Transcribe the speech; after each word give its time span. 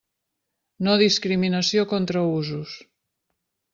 No 0.87 0.95
discriminació 1.01 1.85
contra 1.93 2.25
usos. 2.41 2.77